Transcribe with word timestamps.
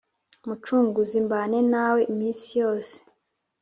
mucunguzi, 0.47 1.17
mbane 1.25 1.59
nawe 1.73 1.99
iminsi 2.13 2.49
yose, 2.61 2.95